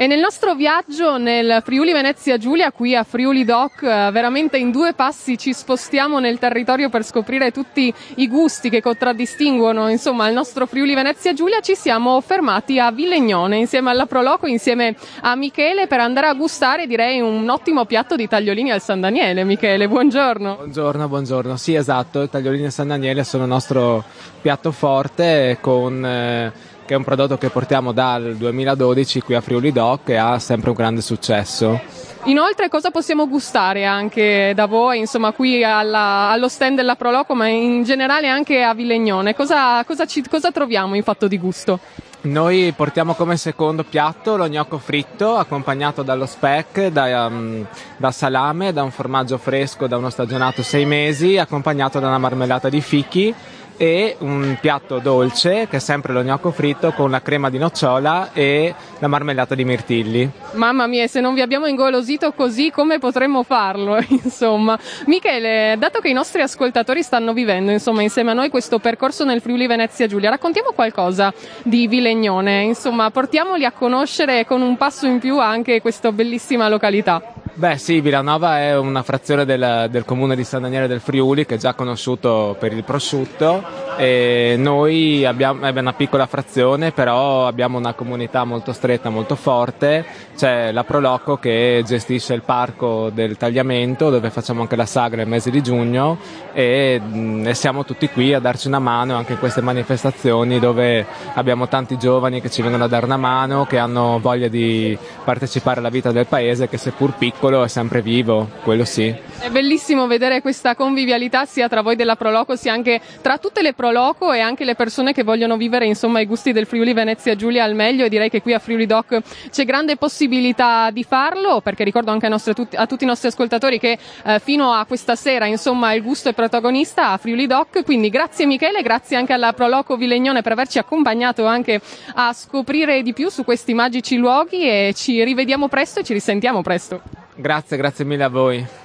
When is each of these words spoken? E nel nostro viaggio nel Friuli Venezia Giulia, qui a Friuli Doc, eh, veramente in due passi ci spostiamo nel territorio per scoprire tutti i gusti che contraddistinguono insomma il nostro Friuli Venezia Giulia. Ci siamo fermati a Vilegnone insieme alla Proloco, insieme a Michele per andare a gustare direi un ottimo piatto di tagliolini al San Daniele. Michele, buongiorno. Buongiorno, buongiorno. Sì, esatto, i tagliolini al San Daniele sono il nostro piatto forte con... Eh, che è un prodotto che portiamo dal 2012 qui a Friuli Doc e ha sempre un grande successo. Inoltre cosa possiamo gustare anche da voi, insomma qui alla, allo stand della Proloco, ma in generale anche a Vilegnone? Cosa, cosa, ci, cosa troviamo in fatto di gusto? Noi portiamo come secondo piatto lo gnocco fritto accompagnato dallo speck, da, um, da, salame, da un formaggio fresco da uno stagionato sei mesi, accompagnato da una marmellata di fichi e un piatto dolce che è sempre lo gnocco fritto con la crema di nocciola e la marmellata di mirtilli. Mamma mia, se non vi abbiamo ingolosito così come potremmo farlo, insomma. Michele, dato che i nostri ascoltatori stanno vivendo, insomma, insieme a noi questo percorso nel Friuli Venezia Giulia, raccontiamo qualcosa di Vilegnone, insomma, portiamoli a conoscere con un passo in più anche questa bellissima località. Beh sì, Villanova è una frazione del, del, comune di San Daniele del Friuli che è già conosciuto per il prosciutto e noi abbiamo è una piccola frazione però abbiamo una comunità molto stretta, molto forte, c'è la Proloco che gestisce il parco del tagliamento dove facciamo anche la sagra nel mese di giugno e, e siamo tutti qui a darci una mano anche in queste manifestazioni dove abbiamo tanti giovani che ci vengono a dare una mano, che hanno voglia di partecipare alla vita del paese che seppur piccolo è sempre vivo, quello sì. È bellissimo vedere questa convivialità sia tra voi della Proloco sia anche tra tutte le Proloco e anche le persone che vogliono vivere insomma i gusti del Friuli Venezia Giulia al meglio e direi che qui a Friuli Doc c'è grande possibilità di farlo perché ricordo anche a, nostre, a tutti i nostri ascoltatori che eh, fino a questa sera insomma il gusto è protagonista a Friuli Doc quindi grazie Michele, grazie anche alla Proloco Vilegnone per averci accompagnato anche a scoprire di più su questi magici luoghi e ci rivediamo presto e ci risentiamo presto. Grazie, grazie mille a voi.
E 0.00 0.06
nel 0.06 0.18
nostro 0.18 0.54
viaggio 0.54 1.18
nel 1.18 1.60
Friuli 1.62 1.92
Venezia 1.92 2.38
Giulia, 2.38 2.72
qui 2.72 2.96
a 2.96 3.04
Friuli 3.04 3.44
Doc, 3.44 3.82
eh, 3.82 4.08
veramente 4.10 4.56
in 4.56 4.70
due 4.70 4.94
passi 4.94 5.36
ci 5.36 5.52
spostiamo 5.52 6.18
nel 6.20 6.38
territorio 6.38 6.88
per 6.88 7.04
scoprire 7.04 7.50
tutti 7.50 7.92
i 8.14 8.26
gusti 8.26 8.70
che 8.70 8.80
contraddistinguono 8.80 9.90
insomma 9.90 10.26
il 10.26 10.32
nostro 10.32 10.64
Friuli 10.64 10.94
Venezia 10.94 11.34
Giulia. 11.34 11.60
Ci 11.60 11.74
siamo 11.74 12.18
fermati 12.22 12.78
a 12.78 12.90
Vilegnone 12.90 13.58
insieme 13.58 13.90
alla 13.90 14.06
Proloco, 14.06 14.46
insieme 14.46 14.96
a 15.20 15.36
Michele 15.36 15.86
per 15.86 16.00
andare 16.00 16.28
a 16.28 16.32
gustare 16.32 16.86
direi 16.86 17.20
un 17.20 17.46
ottimo 17.50 17.84
piatto 17.84 18.16
di 18.16 18.26
tagliolini 18.26 18.70
al 18.70 18.80
San 18.80 19.02
Daniele. 19.02 19.44
Michele, 19.44 19.86
buongiorno. 19.86 20.54
Buongiorno, 20.54 21.08
buongiorno. 21.08 21.58
Sì, 21.58 21.74
esatto, 21.74 22.22
i 22.22 22.30
tagliolini 22.30 22.64
al 22.64 22.72
San 22.72 22.88
Daniele 22.88 23.22
sono 23.22 23.42
il 23.42 23.50
nostro 23.50 24.02
piatto 24.40 24.72
forte 24.72 25.58
con... 25.60 26.02
Eh, 26.02 26.68
che 26.90 26.96
è 26.96 26.98
un 26.98 27.04
prodotto 27.04 27.38
che 27.38 27.50
portiamo 27.50 27.92
dal 27.92 28.34
2012 28.34 29.20
qui 29.20 29.36
a 29.36 29.40
Friuli 29.40 29.70
Doc 29.70 30.08
e 30.08 30.16
ha 30.16 30.40
sempre 30.40 30.70
un 30.70 30.74
grande 30.74 31.02
successo. 31.02 31.80
Inoltre 32.24 32.68
cosa 32.68 32.90
possiamo 32.90 33.28
gustare 33.28 33.84
anche 33.84 34.50
da 34.56 34.66
voi, 34.66 34.98
insomma 34.98 35.30
qui 35.30 35.62
alla, 35.62 36.30
allo 36.30 36.48
stand 36.48 36.74
della 36.74 36.96
Proloco, 36.96 37.36
ma 37.36 37.46
in 37.46 37.84
generale 37.84 38.26
anche 38.26 38.64
a 38.64 38.74
Vilegnone? 38.74 39.36
Cosa, 39.36 39.84
cosa, 39.84 40.04
ci, 40.04 40.24
cosa 40.28 40.50
troviamo 40.50 40.96
in 40.96 41.04
fatto 41.04 41.28
di 41.28 41.38
gusto? 41.38 41.78
Noi 42.22 42.72
portiamo 42.76 43.14
come 43.14 43.36
secondo 43.36 43.84
piatto 43.84 44.36
lo 44.36 44.48
gnocco 44.48 44.78
fritto 44.78 45.36
accompagnato 45.36 46.02
dallo 46.02 46.26
speck, 46.26 46.88
da, 46.88 47.26
um, 47.26 47.64
da, 47.98 48.10
salame, 48.10 48.72
da 48.72 48.82
un 48.82 48.90
formaggio 48.90 49.38
fresco 49.38 49.86
da 49.86 49.96
uno 49.96 50.10
stagionato 50.10 50.64
sei 50.64 50.86
mesi, 50.86 51.38
accompagnato 51.38 52.00
da 52.00 52.08
una 52.08 52.18
marmellata 52.18 52.68
di 52.68 52.80
fichi 52.80 53.32
e 53.80 54.16
un 54.18 54.58
piatto 54.60 54.98
dolce 54.98 55.66
che 55.66 55.76
è 55.76 55.80
sempre 55.80 56.12
lo 56.12 56.20
gnocco 56.20 56.50
fritto 56.50 56.92
con 56.92 57.10
la 57.10 57.22
crema 57.22 57.48
di 57.48 57.56
nocciola 57.56 58.34
e 58.34 58.74
la 58.98 59.06
marmellata 59.08 59.54
di 59.54 59.64
mirtilli. 59.64 60.30
Mamma 60.52 60.86
mia, 60.86 61.06
se 61.06 61.20
non 61.20 61.32
vi 61.32 61.40
abbiamo 61.40 61.64
ingolosito 61.64 62.32
così 62.32 62.70
come 62.70 62.98
potremmo 62.98 63.42
farlo, 63.42 63.96
insomma. 64.22 64.78
Michele, 65.06 65.76
dato 65.78 66.00
che 66.00 66.10
i 66.10 66.12
nostri 66.12 66.42
ascoltatori 66.42 67.02
stanno 67.02 67.32
vivendo, 67.32 67.70
insomma, 67.70 68.02
insieme 68.02 68.32
a 68.32 68.34
noi 68.34 68.50
questo 68.50 68.80
percorso 68.80 69.24
nel 69.24 69.40
Friuli 69.40 69.66
Venezia 69.66 70.06
Giulia, 70.06 70.28
raccontiamo 70.28 70.72
qualcosa 70.72 71.32
di 71.62 71.86
Vilegnone, 71.86 72.64
insomma, 72.64 73.10
portiamoli 73.10 73.64
a 73.64 73.72
conoscere 73.72 74.44
con 74.44 74.60
un 74.60 74.76
passo 74.76 75.06
in 75.06 75.20
più 75.20 75.40
anche 75.40 75.80
questa 75.80 76.12
bellissima 76.12 76.68
località. 76.68 77.39
Beh 77.52 77.76
sì, 77.78 78.00
Villanova 78.00 78.60
è 78.60 78.76
una 78.76 79.02
frazione 79.02 79.44
del, 79.44 79.88
del, 79.90 80.04
comune 80.04 80.36
di 80.36 80.44
San 80.44 80.62
Daniele 80.62 80.86
del 80.86 81.00
Friuli 81.00 81.44
che 81.44 81.56
è 81.56 81.58
già 81.58 81.74
conosciuto 81.74 82.56
per 82.58 82.72
il 82.72 82.84
prosciutto 82.84 83.89
e 84.00 84.54
noi 84.56 85.26
abbiamo 85.26 85.66
è 85.66 85.78
una 85.78 85.92
piccola 85.92 86.24
frazione 86.24 86.90
però 86.90 87.46
abbiamo 87.46 87.76
una 87.76 87.92
comunità 87.92 88.44
molto 88.44 88.72
stretta, 88.72 89.10
molto 89.10 89.34
forte, 89.34 90.06
c'è 90.34 90.72
la 90.72 90.84
Proloco 90.84 91.36
che 91.36 91.82
gestisce 91.84 92.32
il 92.32 92.40
parco 92.40 93.10
del 93.12 93.36
tagliamento 93.36 94.08
dove 94.08 94.30
facciamo 94.30 94.62
anche 94.62 94.74
la 94.74 94.86
sagra 94.86 95.18
nel 95.18 95.28
mese 95.28 95.50
di 95.50 95.60
giugno 95.60 96.16
e, 96.54 96.98
e 97.44 97.54
siamo 97.54 97.84
tutti 97.84 98.08
qui 98.08 98.32
a 98.32 98.38
darci 98.38 98.68
una 98.68 98.78
mano 98.78 99.16
anche 99.16 99.32
in 99.32 99.38
queste 99.38 99.60
manifestazioni 99.60 100.58
dove 100.58 101.04
abbiamo 101.34 101.68
tanti 101.68 101.98
giovani 101.98 102.40
che 102.40 102.48
ci 102.48 102.62
vengono 102.62 102.84
a 102.84 102.88
dare 102.88 103.04
una 103.04 103.18
mano, 103.18 103.66
che 103.66 103.76
hanno 103.76 104.18
voglia 104.18 104.48
di 104.48 104.96
partecipare 105.22 105.80
alla 105.80 105.90
vita 105.90 106.10
del 106.10 106.26
paese 106.26 106.70
che 106.70 106.78
seppur 106.78 107.12
piccolo 107.18 107.64
è 107.64 107.68
sempre 107.68 108.00
vivo, 108.00 108.48
quello 108.62 108.86
sì. 108.86 109.14
È 109.40 109.50
bellissimo 109.50 110.06
vedere 110.06 110.40
questa 110.40 110.74
convivialità 110.74 111.44
sia 111.44 111.68
tra 111.68 111.82
voi 111.82 111.96
della 111.96 112.16
Proloco 112.16 112.56
sia 112.56 112.72
anche 112.72 112.98
tra 113.20 113.36
tutte 113.36 113.60
le 113.60 113.74
Proloco 113.74 113.89
e 114.32 114.40
anche 114.40 114.64
le 114.64 114.74
persone 114.74 115.12
che 115.12 115.22
vogliono 115.22 115.56
vivere 115.56 115.84
insomma 115.84 116.20
i 116.20 116.26
gusti 116.26 116.52
del 116.52 116.66
Friuli 116.66 116.92
Venezia 116.92 117.34
Giulia 117.34 117.64
al 117.64 117.74
meglio 117.74 118.04
e 118.04 118.08
direi 118.08 118.30
che 118.30 118.40
qui 118.40 118.54
a 118.54 118.58
Friuli 118.58 118.86
Doc 118.86 119.18
c'è 119.50 119.64
grande 119.64 119.96
possibilità 119.96 120.90
di 120.90 121.02
farlo 121.02 121.60
perché 121.60 121.84
ricordo 121.84 122.10
anche 122.10 122.26
a, 122.26 122.28
nostre, 122.28 122.54
a 122.74 122.86
tutti 122.86 123.04
i 123.04 123.06
nostri 123.06 123.28
ascoltatori 123.28 123.78
che 123.78 123.98
eh, 124.24 124.38
fino 124.38 124.72
a 124.72 124.84
questa 124.86 125.16
sera 125.16 125.46
insomma 125.46 125.92
il 125.92 126.02
gusto 126.02 126.28
è 126.28 126.32
protagonista 126.32 127.10
a 127.10 127.16
Friuli 127.16 127.46
Doc 127.46 127.84
quindi 127.84 128.08
grazie 128.10 128.46
Michele, 128.46 128.82
grazie 128.82 129.16
anche 129.16 129.32
alla 129.32 129.52
Proloco 129.52 129.96
Vilegnone 129.96 130.42
per 130.42 130.52
averci 130.52 130.78
accompagnato 130.78 131.44
anche 131.46 131.80
a 132.14 132.32
scoprire 132.32 133.02
di 133.02 133.12
più 133.12 133.28
su 133.28 133.44
questi 133.44 133.74
magici 133.74 134.16
luoghi 134.16 134.68
e 134.68 134.92
ci 134.94 135.22
rivediamo 135.24 135.68
presto 135.68 136.00
e 136.00 136.04
ci 136.04 136.12
risentiamo 136.12 136.62
presto. 136.62 137.00
Grazie, 137.34 137.76
grazie 137.76 138.04
mille 138.04 138.24
a 138.24 138.28
voi. 138.28 138.79